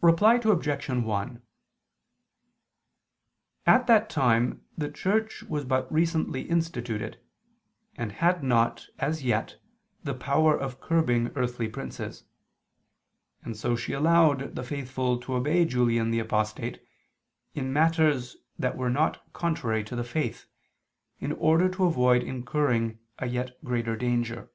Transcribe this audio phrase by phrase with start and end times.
[0.00, 0.88] Reply Obj.
[0.88, 1.42] 1:
[3.64, 7.20] At that time the Church was but recently instituted,
[7.94, 9.60] and had not, as yet,
[10.02, 12.24] the power of curbing earthly princes;
[13.44, 16.84] and so she allowed the faithful to obey Julian the apostate,
[17.54, 20.46] in matters that were not contrary to the faith,
[21.20, 24.50] in order to avoid incurring a yet greater danger.